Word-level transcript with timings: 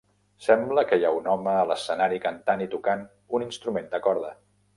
Sembla 0.43 0.83
que 0.91 0.97
hi 1.01 1.03
ha 1.09 1.11
un 1.17 1.29
home 1.33 1.53
a 1.57 1.67
l'escenari 1.73 2.17
cantant 2.25 2.65
i 2.67 2.69
tocant 2.73 3.05
un 3.41 3.47
instrument 3.51 3.95
de 3.95 4.03
corda. 4.09 4.35